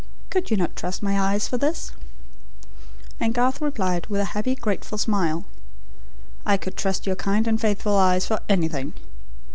Could 0.31 0.49
you 0.49 0.57
not 0.57 0.75
trust 0.75 1.03
my 1.03 1.19
eyes 1.21 1.47
for 1.47 1.59
this?" 1.59 1.91
And 3.19 3.35
Garth 3.35 3.61
replied, 3.61 4.07
with 4.07 4.19
a 4.19 4.25
happy, 4.33 4.55
grateful 4.55 4.97
smile: 4.97 5.45
"I 6.43 6.57
could 6.57 6.75
trust 6.75 7.05
your 7.05 7.15
kind 7.15 7.47
and 7.47 7.61
faithful 7.61 7.95
eyes 7.95 8.25
for 8.25 8.39
anything. 8.49 8.93